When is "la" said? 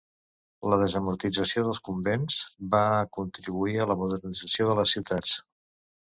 0.69-0.77, 3.93-3.99